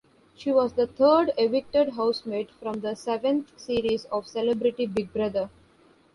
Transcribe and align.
She 0.35 0.51
was 0.51 0.73
the 0.73 0.87
third 0.87 1.31
evicted 1.37 1.89
housemate 1.89 2.49
from 2.59 2.79
the 2.79 2.95
seventh 2.95 3.51
series 3.59 4.05
of 4.05 4.25
"Celebrity 4.27 4.87
Big 4.87 5.13
Brother". 5.13 5.51